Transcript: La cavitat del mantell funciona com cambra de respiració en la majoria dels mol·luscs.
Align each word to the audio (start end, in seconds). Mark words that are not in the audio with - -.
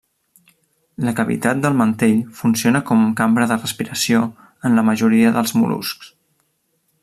La 1.07 1.11
cavitat 1.19 1.59
del 1.65 1.77
mantell 1.81 2.23
funciona 2.39 2.81
com 2.89 3.03
cambra 3.21 3.49
de 3.53 3.59
respiració 3.61 4.23
en 4.71 4.81
la 4.81 4.85
majoria 4.91 5.37
dels 5.37 5.55
mol·luscs. 5.61 6.11